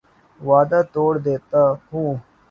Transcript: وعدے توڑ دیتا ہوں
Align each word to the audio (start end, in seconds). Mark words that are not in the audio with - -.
وعدے 0.39 0.79
توڑ 0.93 1.11
دیتا 1.25 1.63
ہوں 1.89 2.09